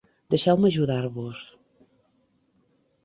[0.33, 1.43] Deixeu-me ajudar-vos.